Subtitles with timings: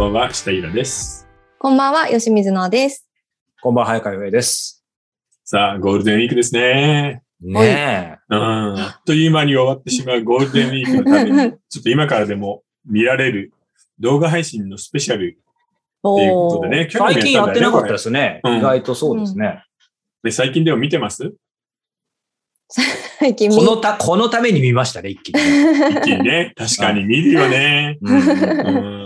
[0.00, 1.28] ばんは、下平です。
[1.58, 3.06] こんばんは、吉水のです。
[3.60, 4.82] こんばんは、早川洋平です。
[5.44, 7.22] さあ、ゴールデンウィークですね。
[7.38, 8.38] ねうん。
[8.38, 13.52] あっという間に終わってしまうゴールデンウィークのために、 ちょっと今からでも見られる
[13.98, 16.90] 動画配信のスペシャルっていうことでね、え。
[16.90, 18.40] 最近やってなかったですすね。
[18.42, 19.62] うん意外とそうですね。
[20.22, 21.34] で最近でも見てます？
[23.18, 25.40] 最近見このた、このために見ましたね、一気に。
[25.92, 26.54] 一気にね。
[26.56, 27.98] 確かに見るよね。
[28.00, 29.00] うんうん。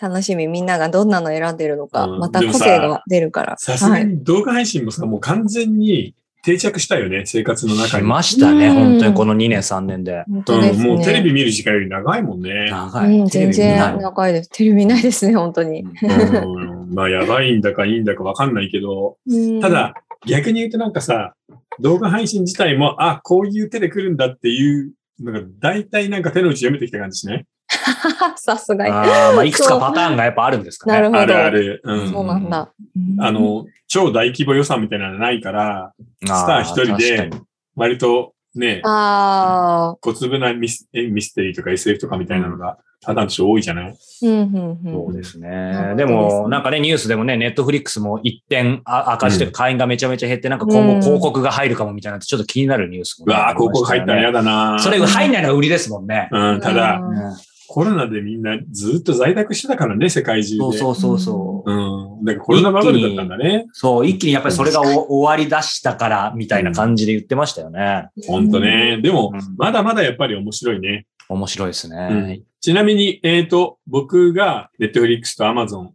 [0.00, 3.56] 楽しみ、みんながどんなの選んでるのか、うんまた個性が出るから。
[3.58, 8.02] さすがはいに動画配信もさ、もう完全に定着したよね、生活の中しに。
[8.02, 10.24] ましたね、うん本当にこの2年、3年で。
[10.28, 10.88] 本当ですね。
[10.88, 12.70] うん、もうテレビ見る時間より長いもんね。
[12.70, 13.18] 長い。
[13.18, 14.50] うん、全然テレビ見ない長いです。
[14.50, 15.80] テレビ見ないですね、本当に。
[15.82, 19.94] うん、まあ、やばいんだかいいんだかわかんないけど、うんた、だ、
[20.26, 21.34] 逆に言うとなんかさ、
[21.78, 27.46] 動画配信自体も、あ、こういう手で来るんだっていう、なんか大体なんか手の内読めてきた感じしね。
[28.36, 28.90] さすがに。
[28.90, 30.94] あーまあ、いくつかパターンがやっぱあるんですかね。
[30.94, 31.20] なるほど。
[31.20, 31.80] あるある。
[31.84, 32.08] うん。
[32.10, 32.70] そうなんだ。
[33.20, 35.92] あの、超大規模予算みたいなのないから、
[36.24, 37.30] スター一人で
[37.76, 43.94] 割とね、ああ、小粒なミスえミステリーとか SF とかみたいなのがパターンとして多いじゃない？
[44.22, 44.92] うん、うん、うん。
[44.92, 45.88] そうですなね。
[45.90, 54.42] るでも、なんかね、ニュースでもね、ネットフリックスも一点あ赤字で会員がめちゃめちゃ減って、なんか今後広告が入るかもみたいなってちょっと気になるニュースもね、うわぁ、広告入ったら嫌だ。
[54.42, 56.28] だなそれ入んないのが売りですもんね。
[56.32, 57.16] うん、ただ、うん
[57.72, 60.58] コロナでみんなずっと在宅してたからね、世界中で。
[60.58, 61.72] そうそうそうそう。
[61.72, 62.24] うん。
[62.24, 63.66] だからコロナバブルだったんだね。
[63.72, 68.08] そう、一気にやっぱりそれがお終わり出したから、みたいな感じで言ってましたよね。
[68.26, 68.98] ほんとね。
[69.00, 71.06] でもう、んまだまだやっぱり面白いね。
[71.28, 72.42] 面白いですうね。
[72.60, 75.90] ちなみに、えっ、と、僕が Netflix と Amazon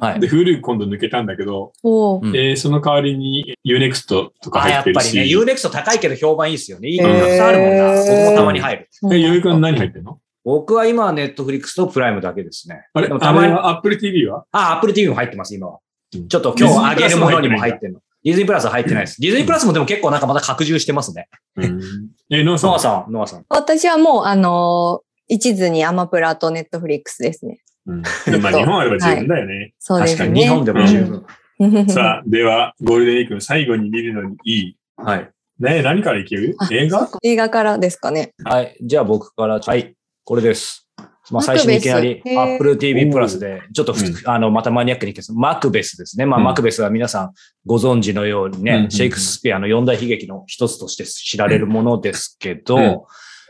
[0.00, 0.28] はいで、。
[0.28, 4.08] Hulu 今度抜けたんだけど、おーうんえーその代わりに Unext
[4.42, 5.16] とかあ、入ってるし。
[5.16, 6.88] やっぱりね、UNEXT 高いけど評判いいですよね。
[6.88, 7.94] いいのたくさんあるもんな。
[7.94, 8.88] 僕もたまに入る。
[9.12, 10.18] え、よいくん何入ってんの？
[10.46, 12.86] 僕は今は Netflix とプライムだけですね。
[12.94, 13.08] あれ？
[13.08, 15.80] たまに、あ、あれは Apple TV は？Apple TV も入ってます、今は
[16.14, 16.28] うん。
[16.28, 18.00] ちょっと今日あげるものにも入ってるの。
[18.22, 19.20] ディズニープラスは入ってないです。
[19.20, 21.28] ディズニープラスもでも結構なんかまた拡充してますね。
[21.56, 21.80] うん。
[22.30, 23.44] え、ノアさんノアさん、ノアさん。
[23.48, 27.58] 私はもう、あのー一途にアマプラとネットフリックスですね。
[27.86, 28.02] うん。
[28.40, 29.74] まあ日本あれば十分だよね。
[29.80, 30.18] そうですね。
[30.18, 31.88] 確かに日本でも十分。
[31.88, 34.76] さあ、では、ゴールデンウィークの最後に見るのにいい？
[34.96, 35.28] はい。
[35.58, 36.54] ね何からいける？
[36.60, 37.08] あ映画？
[37.24, 38.34] 映画からですかね。
[38.44, 38.76] はい。
[38.80, 39.96] じゃあ僕から、はい。
[40.26, 40.88] これです。
[41.30, 45.32] まあ最初にいきなり Apple TV プラスで、ちょっとふうんあの、またマニアックに言います。
[45.32, 46.26] マクベスですね。
[46.26, 47.32] まあ、うんマクベスは皆さん
[47.64, 53.00] ご存知のようにね、うんシェイクスピアの四大悲劇の一つとして知られるものですけど、うん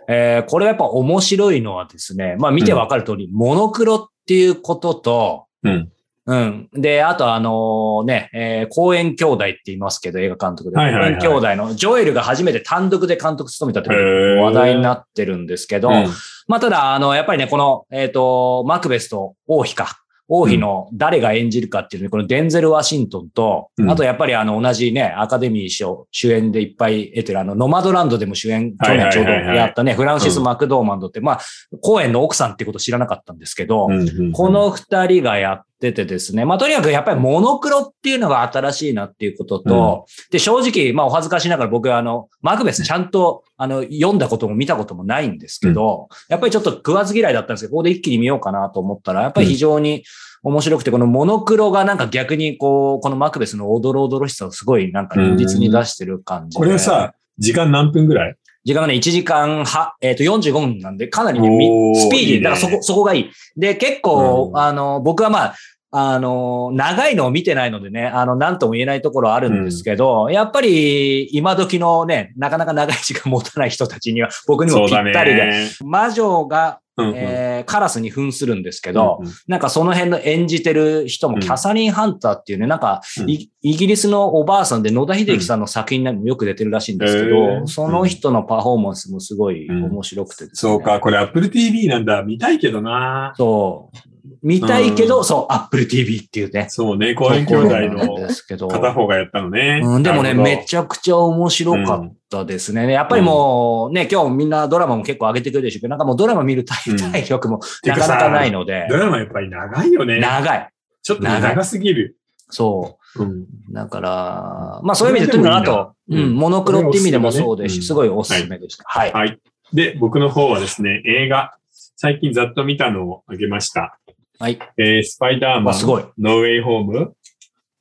[0.09, 5.91] えーこれがやっぱ面白いのはですね、まあ見てわかる通り、モノクロっていうことと、うん。
[6.27, 6.69] うん。
[6.73, 10.77] で、あとあのね、えー公演兄弟って言いますけど、映画監督で。
[10.77, 11.21] はいはいはい。
[11.21, 16.07] 公演兄弟の、ジョエルが初めて単独で監督務めたという話題になってるんですけど、うん。
[16.49, 20.03] まあ、ただ、あの、やっぱりね、この、えっ、と、マクベスと王妃か。
[20.29, 23.91] 王妃の誰が演じるかっていうね、このデンゼル・ワシントンと、うん。
[23.91, 31.41] あとやっぱりあの同じね、アカデミー賞主演でいっぱい得てるあの、ノマドランドでも主演、去年ちょうどやったね、フランシス・うんマクドーマンドって、まあ、
[31.81, 33.89] コーエンの奥さんってこと知らなかったんですけど、
[34.33, 36.45] この二人がやっててですね。
[36.45, 50.05] まあ、とにかくやっぱりモノクロっていうのが新しいなっていうことと、で、正直、まあ、お恥ずかしながら僕はあの、マクベスちゃんと、あの、読んだことも見たこともないんですけど、やっぱりちょっと食わず嫌いだったんですけど、ここで一気に見ようかなと思ったら、やっぱり非常に
[50.43, 56.65] 面白くて、このモノクロがなんか逆にこう、このマクベスのおどろおどろしさをすごいなんか如実に出してる感じで。
[56.65, 58.37] これさ、時間何分ぐらい？
[58.67, 61.49] 時間がね、1時間は、えっ、と、45分なんで、かなりね、
[61.95, 62.25] スピーディー。
[62.25, 63.31] いいねだからそこ、そこがいい。
[63.57, 65.55] で、結構、うんあの、僕はまあ、
[65.93, 75.13] あの、長いのを見てないのでね、あの、なんとも言えないところはあるんですけど、やっぱり、今時のね、なかなか長い時間持たない人たちには、僕にもぴっ。
[75.13, 75.53] たりで、
[75.85, 90.73] 魔女が、うんうんえーカラスに扮するんですけど、うんうんなんかその辺の演じてる人も、うんキャサリン・ハンターっていうね、なんか、うんイイギリスのおばあさんで野田秀樹さんの作品にもよく出てるらしいんですけど、へーその人のパフォーマンスもすごい面白くてですね。
[90.73, 92.23] そうか、これ Apple TV なんだ。
[92.23, 93.35] 見たいけどな。
[93.37, 94.16] そう。
[94.47, 96.67] 見たいけど、うんそう、Apple TV っていうね。
[96.69, 98.69] そうね、公園兄弟のですけど。
[98.69, 99.81] 片方がやったのね。
[99.83, 102.91] うん、でもね、めちゃくちゃ面白かったですね。
[102.93, 110.21] やっぱりもう、ね、今日みんなドラマも結構上げてくるでしょうけど、なんかもうドラマ見る体力もなかなかないので、ドラマやっぱり長いよね。
[110.21, 110.69] 長い。
[111.03, 112.17] ちょっと長すぎる。
[112.49, 113.29] そうん。
[113.29, 113.47] う。
[113.73, 118.85] だから、まあそういう意味で、とにかくあと、うん、モノクロって意味でもそうですし、うんすごいおすすめでした。
[118.87, 119.13] はい。
[119.13, 119.41] はい。
[119.73, 121.57] で、僕の方はですね、映画、
[121.97, 123.99] 最近ざっと見たのをあげました。
[124.39, 124.59] はい。
[124.77, 127.15] えー、スパイダーマン、あすごいノーウェイホーム、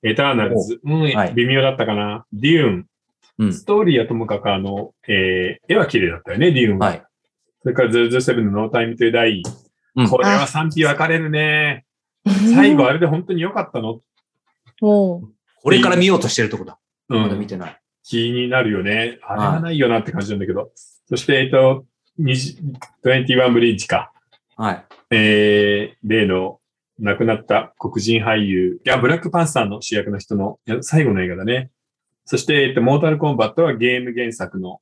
[0.04, 2.25] エターナルズ、うん、はい微妙だったかな。
[2.31, 2.86] デューン、
[3.40, 3.54] うん。
[3.54, 6.88] ストーリーはともかくあの、えー、絵は綺麗だったよね、デューンは。
[6.88, 7.04] はい。
[7.62, 9.42] それから007のノータイムトゥダイ。
[9.96, 11.86] うんこれは賛否分かれるね。
[12.54, 14.01] 最後あれで本当に良かったの
[14.81, 15.22] こ
[15.69, 16.78] れから見ようとしてるとこだ。
[17.10, 17.48] うまだ見ん。
[17.48, 17.81] てない。
[18.04, 19.19] 気になるよね。
[19.24, 20.72] あれはないよなって感じなんだけど。
[21.08, 21.86] そして、えっと、
[22.19, 22.58] 20
[23.04, 24.12] 21ブリッジか。
[24.58, 24.86] はい。
[25.12, 26.60] えー、例の
[27.00, 31.70] 亡くなった黒人俳優、いや、ブラックパンサーの主役の人の最後の映画だね。
[32.26, 34.80] そして、えっと、モータルコンバットはゲーム原作の、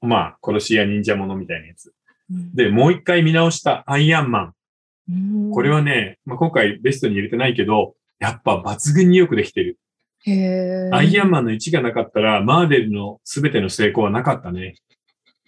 [0.00, 1.92] まあ、殺し屋忍者ものみたいなやつ。
[2.54, 4.44] で、もう一回見直したアイアンマン。
[5.10, 9.78] うんこれはね、まあ、今回ベストに入れてないけど、やっぱ抜群によくできてる。
[10.24, 14.76] へーアイアンマンの1がなかったら、マーベルの全ての成功はなかったね。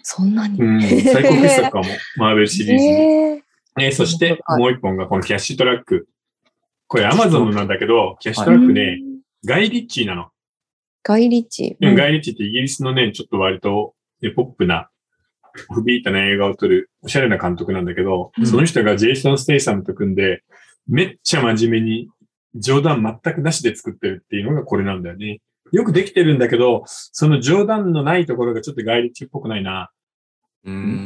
[0.02, 0.60] そんなに？
[0.60, 1.84] うん、最高傑作かも。
[2.18, 3.43] マーベルシリーズに。
[3.80, 6.08] えーそして、はいもう一本がこのキャッシュトラック。
[6.86, 9.00] これアマゾンなんだけど、キャッシュトラックね、
[9.44, 10.28] ガイ・リッチーなの。
[11.02, 11.76] ガイ・リッチ。
[11.80, 14.90] うんガイ・リッチーってイギリスのね、ちょっと割とえポップな、
[15.70, 20.42] オフビートな映画を撮る、おしゃれな監督なんだけど、うんその人がジェイソン・ステイサムと組んで、
[20.86, 22.08] めっちゃ真面目に
[22.54, 25.40] 冗談全くなしで作ってるっていうのがこれなんだよね。
[25.72, 29.88] よくできてるんだけど、その冗談のないところがちょっとガイ・リッチーっぽくないな、うん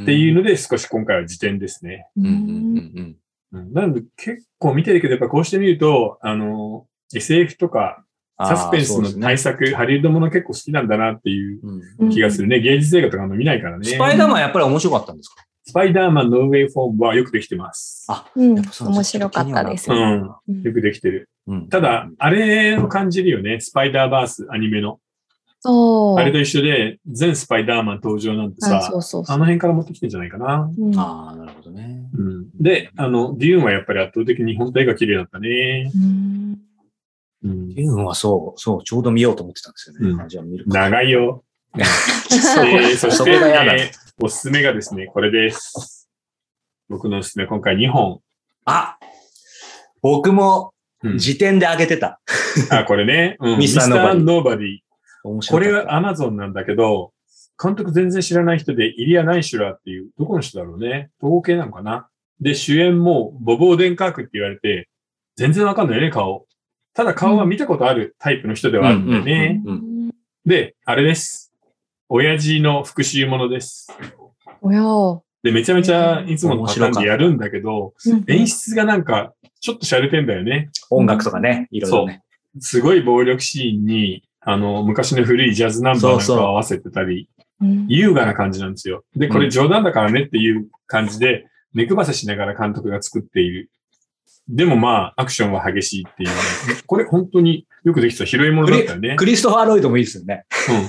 [0.03, 2.07] っていうので少し今回は時点ですね。
[2.17, 3.17] ううんうんうんうん。
[3.53, 8.05] うんなので結構見てるけど、やっぱこうして見ると、あの、SF とか
[8.39, 11.61] サスペンスの対策策、ハリウッドもの結構好きなんだなっていう
[11.99, 12.61] うん気がするね。
[12.61, 13.85] 芸術映画とかあんま見ないからね。
[13.85, 15.43] スパイダーマンやっぱり面白かったんですか？
[15.65, 18.07] スパイダーマンノーウェイフォームはよくできてます。
[18.11, 19.95] あ、うんやっぱそう面白かったですう。
[19.95, 20.23] ん。
[20.49, 21.29] うんよくできてる。
[21.47, 23.61] うんただ、あれを感じるよね。
[23.61, 25.01] スパイダーバース、アニメの。
[25.61, 26.17] そう。
[26.19, 29.35] あれと一緒で、全スパイダーマン登場なんてあさ、そうそうそう。
[29.35, 30.71] あの辺から持ってきてんじゃないかな。
[30.79, 32.09] うんああ、なるほどね。
[32.17, 32.51] うん。
[32.61, 35.91] で、あの、デューンはやっぱり圧倒的に本当絵が綺麗だったね。
[35.95, 36.59] うん
[37.45, 37.75] うん。
[37.75, 40.11] デューンはそう、そう、ちょうど見ようと思ってたんですよね。
[40.11, 40.71] うんあじゃあ見るか。
[40.71, 41.45] 長いよ。
[41.75, 43.75] そうえーそそして、こが嫌だ。
[43.75, 46.09] えーおすすめがですね、これです。
[46.89, 48.21] 僕のおすすめ、今回2本。
[48.65, 48.99] あ
[50.03, 50.73] 僕も
[51.05, 52.21] うん時点で上げてた。
[52.71, 53.37] あ、これね。
[53.39, 54.79] うん、ミスターノーバディノーバディ。
[55.29, 57.13] 面白これは Amazon なんだけど、
[57.63, 61.11] 監督全然知らない人で、イリア・ナイシュラーっていう、どこの人だろうね。
[61.21, 62.09] 東欧系なのかな。
[62.41, 64.89] で、主演もボボーデンカークって言われて、
[65.37, 66.47] 全然わかんないよね、顔。
[66.95, 69.63] ただ顔は見たことあるタイプの人ではあるんだよね。
[70.47, 71.53] で、あれです。
[72.09, 73.89] 親父の復讐ものです。
[74.63, 77.95] おやーで、めちゃめちゃいつものパターンでやるんだけど、
[78.27, 80.71] 演出がなんか、ちょっと洒落てんだよね。
[80.91, 82.23] 音楽とかね、いろいろね。
[82.61, 87.29] すごい暴力シーンに、あの、昔の古いジャズナンバーなんかを合わせてたり、
[87.61, 89.03] うん優雅な感じなんですよ。
[89.17, 93.71] で、これ冗談だからねっていう感じで、目配せしながら監督が作っている。
[94.49, 96.35] でもまあ、アクションは激しいっていうね。
[96.87, 99.17] これ本当によくできた広いものだったよね。
[99.17, 100.45] クリストファー・ロイドもいいですよね。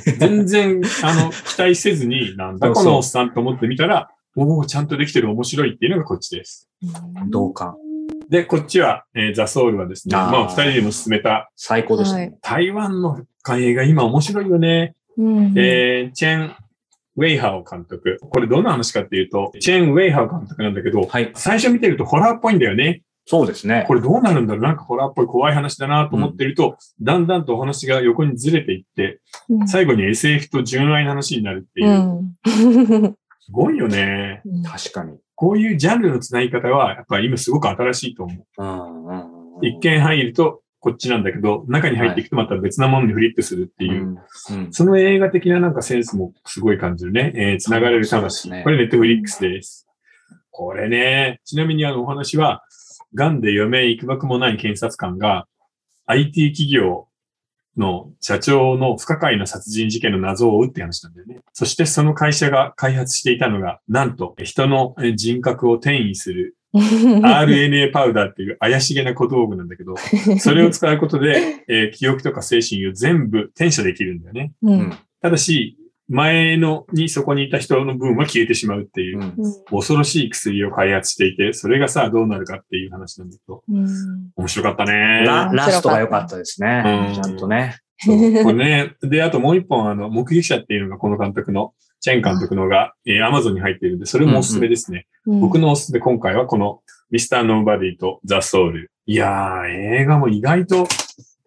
[0.08, 6.70] うん、全然、あの、期待せずに、なんだそうそうこのおっさんと思ってみたら、おお、ちゃんとできてる面白いっていうのがこっちです。
[7.30, 7.76] 同感。
[8.30, 12.38] で、こっちは、えーザ・ソウルはですね、あーまあ、二人でも進めた、最高でしたね。
[12.42, 13.20] 台湾の
[13.58, 14.96] 映画今面白いよね。
[15.18, 16.56] うんえーチェン・
[17.18, 18.18] ウェイハオ監督。
[18.22, 21.32] これどんな話かっていうと、チェン・ウェイハオ監督なんだけど、はい。
[21.34, 23.02] 最初見てるとホラーっぽいんだよね。
[23.26, 23.84] そうですね。
[23.88, 24.64] これどうなるんだろう？
[24.64, 31.90] なんかホラーっぽい怖い話だなと思ってると、だんだんとお話が横にずれていって、うん最後に SF と純愛の話になるっていう。
[31.90, 34.42] うんすごいよね。
[34.66, 35.18] 確かに。
[35.40, 38.62] こういうジャンルの繋ぎ方は、やっぱり今すごく新しいと思う。
[38.62, 44.02] うんうん一見入るとこっちなんだけど、中に入っていくとまた別なものにフリップするっていう。
[44.02, 47.32] うんうんその映画的ななんかセンスもすごい感じるね。
[47.36, 48.42] えー、繋がれる魂。
[48.42, 49.88] すねこれネットフリックスです。
[50.52, 52.64] これね、ちなみにあのお話は、
[53.14, 55.48] 癌で余命いくばくもない検察官が
[56.06, 57.08] IT 企業
[57.80, 61.40] の社長の不可解な殺人事件の謎を追うって話なんだよね。
[61.54, 69.96] そしてその会社が開発していたのが、なんと人のえー人格を転移する RNA パウダーっていう怪しげな小道具なんだけど、
[70.38, 74.52] それを使うことで、えー記憶とか精神を全部転写できるんだよね。
[74.62, 75.76] うんただし、
[76.10, 79.36] 前のにそこにいた人の分は消えてしまうっていうう、ん
[79.70, 83.88] 恐ろしい薬を開発していて、それがさ、どうなるかっていう話なんだけど、うん
[84.36, 85.24] 面白かったね。
[85.26, 87.12] ララストが良かったですねう。
[87.12, 87.78] んちゃんとね。
[88.06, 88.96] これね。
[89.02, 95.06] で、あともう一本、あの、目撃者っていうのがこの監督の、チェン監督のが、えー、アマゾンに入っているんで、それもおすすめですね。
[95.26, 96.80] 僕のおすすめ今回はこの、
[97.12, 98.92] ミスターノーバディとザ・ソウル。
[99.06, 100.88] いやー、映画も意外と、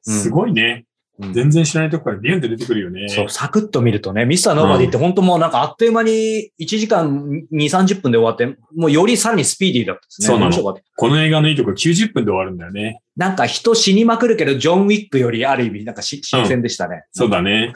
[0.03, 0.85] すごいね。
[1.19, 3.09] うん全然知らないとこからビュンって出てくるよね。
[3.09, 10.27] そう、サクッと見るとね、ミスターノーバディって本当もうなんかあっという間に1時間2、30分で終わって、もうよりさらにスピーディーだったですね。
[10.27, 13.01] そうなのこの映画のいいとこ90分で終わるんだよね。
[13.17, 17.05] なんか人死にまくるけど、ジョン・ウィックよりある意味なんかし新鮮でしたね。
[17.13, 17.75] そうだね。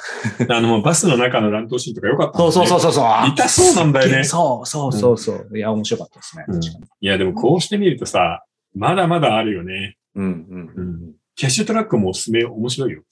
[0.48, 2.38] あの、もうバスの中の乱闘シーンとか良かったね。
[2.38, 3.04] そうそうそうそうそう。
[3.28, 5.58] 痛そうなんだよねそうそうそうそう。
[5.58, 6.44] いや、面白かったですね。
[6.48, 9.96] うんいや、でもこうしてみるとさ、まだまだあるよね。
[10.14, 11.12] うんうんううんん。
[11.34, 13.02] キャッシュトラックもおすすめ、面白いよ。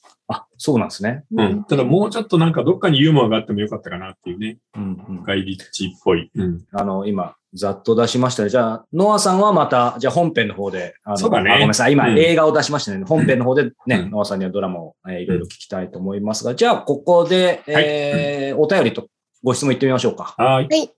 [0.54, 1.24] あ、そうなんですね。
[1.34, 1.64] うん。
[1.64, 4.58] ただもうちょっとなんかどっかにユーモアがあってもよかったかなっていうね。
[4.76, 6.30] うんうんガイリッチっぽい。
[6.34, 6.64] うん。
[6.72, 8.48] あの、今、ざっと出しましたね。
[8.48, 11.92] じゃあ、ノアさんはまた、じゃあ本編の方で、あのそうだねあごめんなさい。
[11.92, 13.04] 今、うん映画を出しましたね。
[13.04, 19.08] 本編の方でね、うんノアさんにはドラマを、えーいろいろ聞きたいと思いますが、じゃあ、ここで、えーお便りと
[19.42, 20.34] ご質問いってみましょうか。
[20.36, 20.68] はい。
[20.68, 20.90] はい。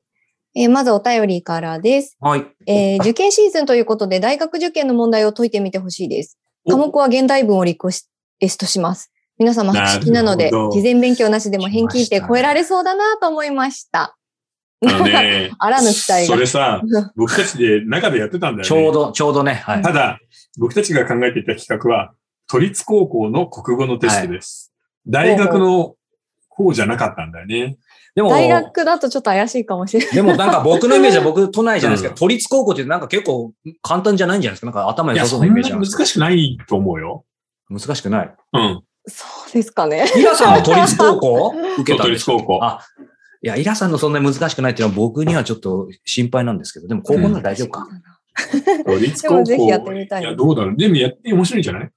[0.55, 2.17] えーまずお便りからです。
[2.21, 2.47] はい。
[2.67, 6.39] えー受験シーズンということで、大学受験の問題を解いてみてほしいです。
[6.65, 7.91] お科目は現代文をリク
[8.41, 9.13] エストします。
[9.39, 14.17] 皆様好きなので、事前勉強なしでも偏聞いて超えられそうだなと思いました。
[14.85, 16.83] あのね、 あらぬ期待がそれさ、
[17.17, 18.65] 僕たちで中でやってたんだよね。
[18.65, 19.55] ちょうど、ちょうどね。
[19.55, 19.83] はい。
[19.83, 20.19] ただ、
[20.59, 22.13] 僕たちが考えていた企画は、
[22.49, 24.73] 都立高校の国語のテストです。
[25.07, 25.95] 大学の
[26.49, 27.77] 方じゃなかったんだよね。
[28.15, 30.15] でも、大学だとちょっと怪しいかもしれない。
[30.15, 32.11] でもなんか僕のイメージは 僕都内じゃないですか。
[32.11, 33.53] うん都立高校ってなんか結構
[33.83, 34.67] 簡単じゃないんじゃないですか。
[34.67, 37.25] なんか頭良さそうなイメージあ難しくないと思うよ。
[37.69, 38.35] 難しくない。
[38.55, 38.83] うん。
[39.09, 40.05] そうですかね。
[40.17, 41.55] イラさんも都立高校？
[41.81, 42.65] 受けた都んですか立高校。
[42.65, 42.81] あ、
[43.43, 47.87] いや、イラさんのそんなに難しくないっていうのは僕にはちょっと心配なんですけど、でも高校なら大丈夫か？
[48.85, 49.35] 都立高校。
[49.35, 50.77] でもぜひやってみたいや、どうだろう。
[50.77, 51.91] でもやって面白いんじゃない？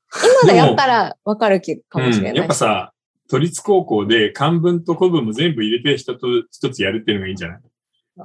[0.43, 2.53] 今だやったらわかる気かもしれうん、ないやっぱ。
[2.53, 2.93] さ、
[3.29, 6.19] 都立高校で漢文と古文も全部入れて一つ
[6.51, 7.59] 一つやるっていうのがいいんじゃない？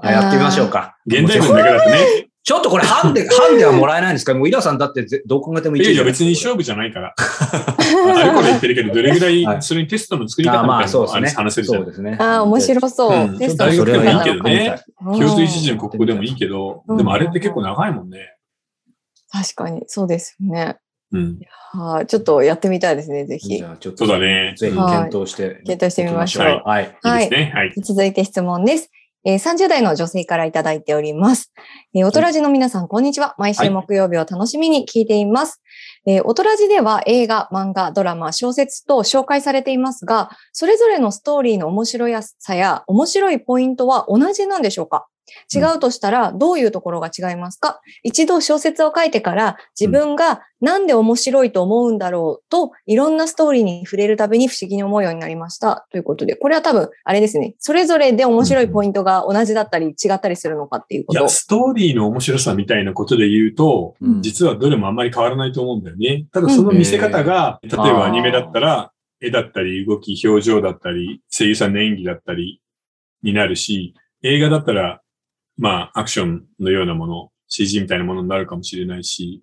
[0.03, 0.97] あやってみましょうか。
[1.07, 2.29] 現代文だけだとね。
[2.45, 4.35] ちょっとこれ、ハンデ、 ハンデはもらえないんですか？
[4.35, 7.15] もうイラさんだってぜどう考えても1いやいや、位じゃない別に勝負じゃないから。
[7.17, 11.43] あれこれ言ってるけど、どれぐらはいい、それにテストの作り方あまあ、みたいなのをそうですね。
[11.43, 11.77] 話せるじゃ。
[11.79, 12.17] そうんですね。
[12.21, 13.13] ああ、面白そう。
[13.19, 18.19] うんテスト大学でもいいけどね共通一時うんの国語でもいいけど、うんでもあれって結構長いもんね。
[19.33, 20.77] 確かに、そうですよね。
[21.13, 21.39] うん。
[21.73, 23.65] はい、ちょっとやってみたいですね、ぜひじ。
[23.65, 24.55] ゃあ、ちょっとそうだね。
[24.57, 25.63] ぜひ検討して。
[25.67, 26.85] 検討してみましょうはい。
[26.85, 27.53] いいですね。
[27.55, 27.73] はい。
[27.83, 28.91] 続いて質問です。
[29.27, 31.53] えー30代の女性からいただいております。
[31.95, 33.35] えー、おとらじの皆さん、こんにちは。
[33.39, 35.63] 毎週木曜日を楽しみに聞いています。
[36.07, 42.07] えーおとらじでは映画、漫画、ドラマ、小説と紹介されていますが、それぞれのストーリーの面白
[42.39, 45.07] さや面白いポイントは同じなんでしょうか？
[45.55, 47.81] 違うとしたら、どういうところが違いますか？
[48.03, 55.87] 一度小説を書いてから、自分がなんで面白いと思うんだろうと、いろんなストーリーに触れるたびに不思議に思うようになりました。
[55.91, 57.55] ということで、これは多分、あれですね。
[57.59, 61.29] それぞれで面白いポイントが同じだったり違ったりするのかっていうこといや、。
[61.29, 66.27] ストーリーの面白さみたいなことで言うと、うん実はどれもあんまり変わらないと思うんだよね。
[66.33, 68.91] ただその見せ方が、例えばアニメだったら、
[69.21, 72.61] 絵だったり、動き、表情だったり、声優さんの演技だったり
[73.23, 75.01] になるし、映画だったら、
[75.57, 79.43] まあ、アクションのようなもの、CG みたいなものになるかもしれないし、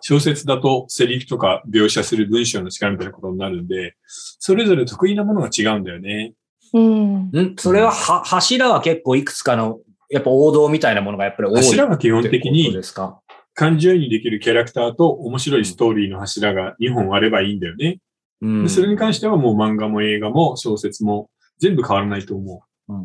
[0.00, 6.34] 小説だとセリフとか描写する文章の力みたいなことになるんで、それぞれ得意なものが違うんだよね。
[6.72, 7.14] うん。
[7.30, 11.56] んそれは、は、柱は結構いくつかの、やっぱ王道みたいなものがやっぱり多い。
[11.56, 13.20] 柱は基本的にですか？
[13.54, 17.98] 感情移入できるキャラクターと面白いストーリーの柱が2本あればいいんだよね。
[18.40, 23.04] うんでそれに関してはもう漫画も映画も小説も全部変わらないと思うんうん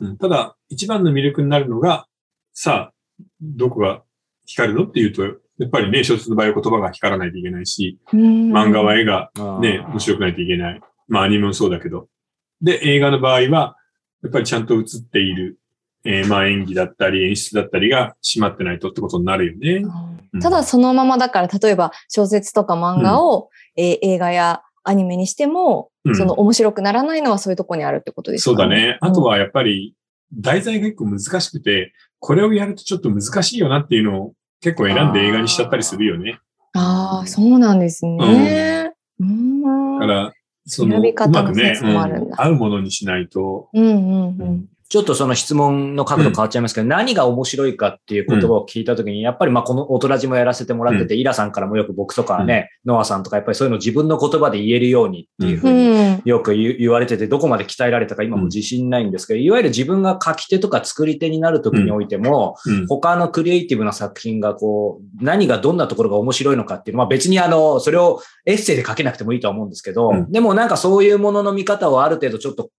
[0.00, 0.06] う。
[0.06, 2.06] うん、ただ、一番の魅力になるのが、
[2.54, 4.02] さあ、どこが
[4.46, 5.30] 光るのっていうと、や
[5.66, 10.80] っぱりね、小説の場合は言葉が光らないといけないし、漫漫画は絵がうんね、面白くないといけない。
[11.08, 12.08] まあアニメもそうだけど。
[12.62, 13.76] で、映画の場合は、
[14.22, 15.58] やっぱりちゃんと映っている、
[16.04, 19.86] えーまあ演技だったり演出だったりが締まってないとってことになるよね。
[20.32, 20.40] うん。
[20.40, 26.16] ただそのままだから、例えば小説とか漫画を、えー映画やアニメにしても、うん。
[26.16, 28.50] その面白くならないのはそういうところにあるってことですか？
[28.50, 28.96] そうだね。
[29.02, 29.94] あとはやっぱり、
[30.32, 36.38] 題材が結構難しくて、これをやるとちょっと難しいよなっていうのを結構選んで映画にしちゃったりするよね。
[36.74, 38.92] ああ、そうなんですね。
[39.18, 39.62] うん。
[39.98, 40.32] だから、
[40.66, 44.66] その、うまくね、うん合うものにしないと、うんうんうん。
[44.90, 56.22] ちょっとその質問の角度変わっちゃいますけど、何が面白いかっていう言葉を聞いたときに、やっぱりまあこの大人じもやらせてもらってて、イラさんからもよく僕とかね、ノアさんとかやっぱりそういうのを自分の言葉で言えるようにっていうふうにうん。
[56.24, 62.86] よく言われてて、どこまで鍛えられたか今も自信ないんですけど、いわゆる自分が書き手とか作り手になるときにおいても、うん。
[62.88, 70.32] 他のクリエイティブな作品がこう、何がどんなところが面白いのかっていうのは、まあ別にあの、それをエッセイで書けなくてもいいとは思うんですけど、うん。
[70.32, 72.70] でもなんかそういうものの見方をある程度ちょっと、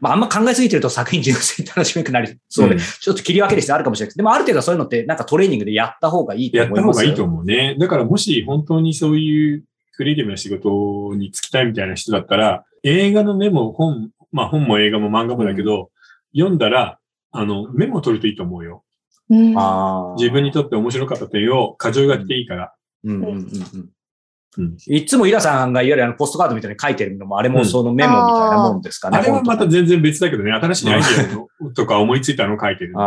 [0.00, 4.16] まああんま考えすぎてると作品純粋に楽しめなくなりそうで、うんちょっと切り分ける必要あるかもしれないです。
[4.16, 7.76] でもある程度そういうのってなんかトレーニングでやった方がいいとやっ思いますた方がいいと思うね。
[7.78, 9.64] だからもし本当にそういう
[9.96, 15.90] クリエイティブな仕事に就きたいみたいな人だったら、映画のメモ、本、まあ本も映画も漫画もだけど、
[16.34, 16.98] 読んだら、
[17.32, 18.84] あの、メモを取るといいと思うよ。
[19.28, 19.54] うん
[20.16, 22.74] 自分にとって面白かった点を過剰書きでいいから。
[23.04, 23.90] うんうんうんうん
[24.58, 29.18] うんいつもイラさんがいわゆるあのポストカードみたいに書いてるのも、あれもそのメモみたいなもんですかね。
[29.18, 31.34] あれはまた本全然別だけどね、新しいアイディア
[31.66, 32.98] のと か思いついたのを書いてるんで、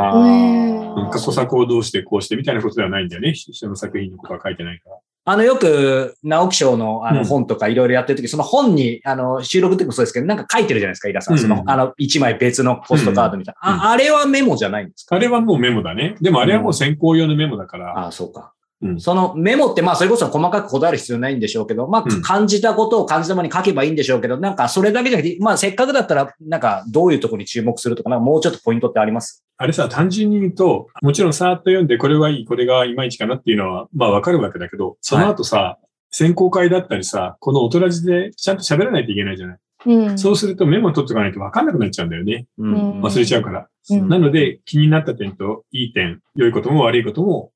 [1.11, 3.33] 過去作をどうしてこうしてみたいなことではないんだよね。
[3.33, 4.95] 人の作品のことは書いてないから。
[5.25, 11.35] あの、よく、直木賞のあうんの本とかいろいろやってるとき、その本に、あの、収録の時もそうですけど、なんか書いてるじゃないですか、イラさん。
[11.35, 13.73] うんその、あの、一枚別のポストカードみたいな。
[13.73, 15.15] うんあ、あれはメモじゃないんですか？
[15.15, 16.15] あれはもうメモだね。
[16.21, 18.53] でもあれはもう先行用のメモだから、ああ、そうか。
[18.81, 29.43] うんそのメモって、まあ、それこそ細かくこだわる必要ないんでしょうけど、まあうん、感じたことを感じたままに書けばいいんでしょうけど、なんか、それだけじゃなくて、まあ、せっかくだったら、なんか、どういうところに注目するとか、なんかもうちょっとポイントってあります？
[29.57, 35.77] あれさ、単純に言うと、もちろんさーっと読んで、これはいい、これがいまいちかなっていうのは、まあわかるわけだけど、その後さ、
[36.11, 39.57] 選考会だったりさ、この音ラジでちゃんと喋らないといけないじゃない。
[39.85, 40.17] うん。
[40.17, 42.47] そうするとメモ取っとかないとわかんなくなっちゃうんだよね。
[42.57, 43.67] ううん忘れちゃうから。
[43.91, 47.51] うんなので、気になった点といい点、良いことも悪いことも、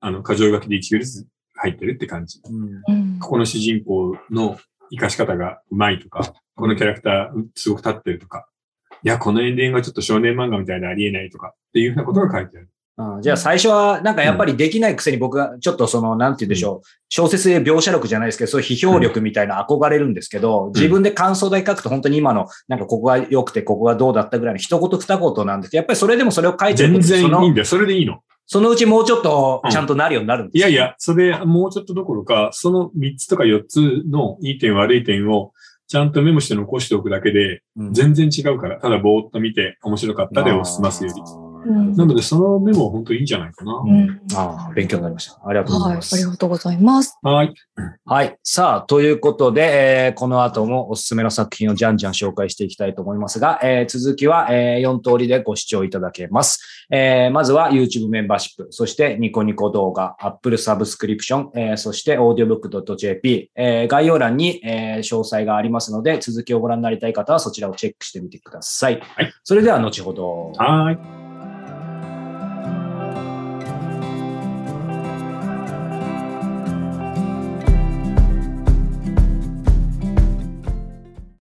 [0.00, 2.40] あの、箇条書きで1行ずつ入ってるって感じ。
[2.44, 4.58] うんうんここの主人公の
[4.90, 8.48] 活かし方がうまいとか、このキャラクターすごく立ってるとか、
[9.02, 12.66] いや、このエンディングはちょっと少年漫画みたいでありえないとかっていうふうなことが書いてある。
[12.66, 27.64] うんじゃあ最初は、なんかやっぱりできないくせに僕がちょっとその、なんて言うんでしょう、小説で描写力じゃないですけど、そういう批評力みたいな憧れるんですけど、自分で感想だけ書くと本当に今の、なんかここが良くて、ここがどうだったぐらいの一言二言なんですけど、やっぱりそれでもそれを書いてる全然いいんだよ。
[27.64, 28.20] それでいいの。
[28.52, 35.52] そのうちもうちょっとちゃんとなるようになるんですいやいや、それもうちょっとどころか、その3つとか4つのいい点悪い点を
[35.86, 37.94] ちゃんとメモして残しておくだけで、うん。
[37.94, 41.49] 全然違うから、ただぼーっと見て面白かったでを済ますより。
[41.64, 43.72] うんなので、そのメモは本当にいいんじゃないかな。
[43.74, 45.40] うんああ、勉強になりました。
[45.44, 46.14] ありがとうござはいい、ます。
[46.14, 47.18] ありがとうございます。
[47.22, 47.54] はい。
[48.04, 48.38] はい。
[48.42, 56.86] さあ、ということで、えーこの後もおすすめの作品をじゃんじゃん紹介していきたいと思いますが、えー続きは、え4通りでご視聴いただけます。
[56.90, 69.00] えーまずは YouTube メンバーシップ、そしてニコニコ動画、Apple サブスクリプション、えーそして audiobook.jp、えー概要欄に、えー詳細がありますので、続きをご覧になりたい方はそちらをチェックしてみてください。
[69.00, 70.52] はいそれでは後ほど。
[70.56, 71.19] はい。